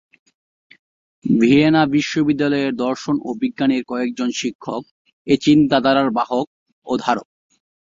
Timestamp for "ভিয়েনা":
1.25-1.81